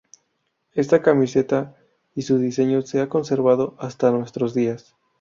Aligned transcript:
Esta 0.73 1.03
camiseta 1.03 1.75
y 2.15 2.23
su 2.23 2.39
diseño 2.39 2.81
se 2.81 3.01
ha 3.01 3.07
conservado 3.07 3.75
hasta 3.77 4.09
nuestros 4.09 4.55
días. 4.55 4.95